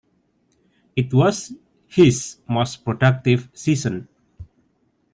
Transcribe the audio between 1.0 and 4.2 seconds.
was his most productive season.